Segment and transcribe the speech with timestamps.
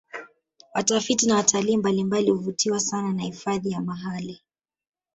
[0.73, 4.41] Watafiti na watalii mbalimbali huvutiwa sana na hifadhi ya mahale